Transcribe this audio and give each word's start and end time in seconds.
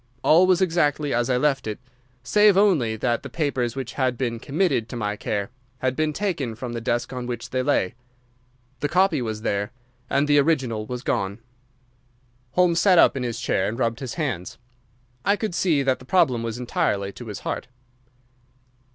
All 0.23 0.47
was 0.47 0.63
exactly 0.63 1.13
as 1.13 1.29
I 1.29 1.37
left 1.37 1.67
it, 1.67 1.77
save 2.23 2.57
only 2.57 2.95
that 2.95 3.21
the 3.21 3.29
papers 3.29 3.75
which 3.75 3.93
had 3.93 4.17
been 4.17 4.39
committed 4.39 4.89
to 4.89 4.95
my 4.95 5.15
care 5.15 5.51
had 5.77 5.95
been 5.95 6.11
taken 6.11 6.55
from 6.55 6.73
the 6.73 6.81
desk 6.81 7.13
on 7.13 7.27
which 7.27 7.51
they 7.51 7.61
lay. 7.61 7.93
The 8.79 8.89
copy 8.89 9.21
was 9.21 9.43
there, 9.43 9.71
and 10.09 10.27
the 10.27 10.39
original 10.39 10.87
was 10.87 11.03
gone." 11.03 11.37
Holmes 12.53 12.79
sat 12.79 12.97
up 12.97 13.15
in 13.15 13.21
his 13.21 13.39
chair 13.39 13.67
and 13.69 13.77
rubbed 13.77 13.99
his 13.99 14.15
hands. 14.15 14.57
I 15.23 15.35
could 15.35 15.53
see 15.53 15.83
that 15.83 15.99
the 15.99 16.05
problem 16.05 16.41
was 16.41 16.57
entirely 16.57 17.11
to 17.11 17.27
his 17.27 17.41
heart. 17.41 17.67